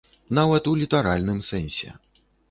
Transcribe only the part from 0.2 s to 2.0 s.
Нават у літаральным сэнсе.